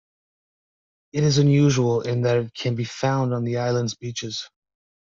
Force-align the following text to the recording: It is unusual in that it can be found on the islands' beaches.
It 1.13 1.23
is 1.23 1.37
unusual 1.37 2.01
in 2.01 2.23
that 2.23 2.37
it 2.37 2.55
can 2.55 2.73
be 2.73 2.85
found 2.85 3.35
on 3.35 3.43
the 3.43 3.57
islands' 3.57 3.93
beaches. 3.93 4.49